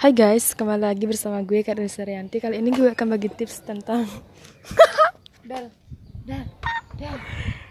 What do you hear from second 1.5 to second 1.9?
Kak